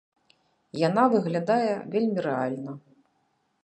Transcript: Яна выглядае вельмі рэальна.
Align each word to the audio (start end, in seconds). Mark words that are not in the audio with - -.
Яна 0.87 1.03
выглядае 1.13 1.69
вельмі 1.97 2.19
рэальна. 2.31 2.71